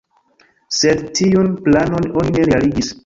Sed 0.77 1.03
tiun 1.19 1.53
planon 1.67 2.09
oni 2.23 2.35
ne 2.39 2.47
realigis. 2.53 2.91